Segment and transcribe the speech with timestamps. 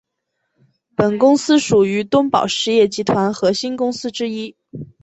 [0.95, 4.55] 本公司属于东宝实业集团核心公司之一。